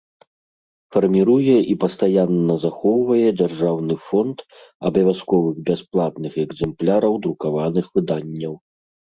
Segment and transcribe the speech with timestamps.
[0.93, 4.37] Фармiруе i пастаянна захоўвае дзяржаўны фонд
[4.91, 8.53] абавязковых бясплатных экзэмпляраў друкаваных выданняў.